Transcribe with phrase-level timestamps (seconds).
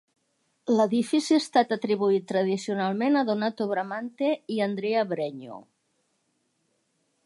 [0.77, 5.65] L'edifici ha estat atribuït tradicionalment a Donato Bramante i Andrea Bregno.